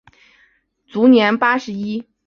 [0.87, 2.03] 卒年八十一。